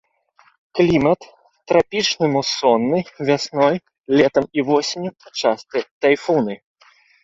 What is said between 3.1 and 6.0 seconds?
вясной, летам і восенню частыя